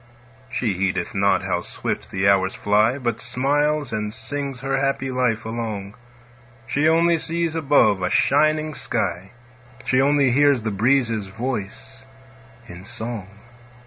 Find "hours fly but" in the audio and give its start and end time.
2.27-3.21